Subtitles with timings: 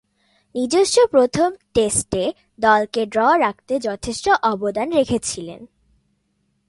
[0.55, 2.23] নিজস্ব প্রথম টেস্টে
[2.59, 5.65] দলকে ড্র রাখতে যথেষ্ট অবদান রেখেছিলেন।